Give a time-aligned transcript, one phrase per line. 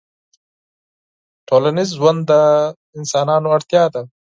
[1.47, 2.31] ټولنیز ژوند د
[2.97, 4.01] انسانانو اړتیا ده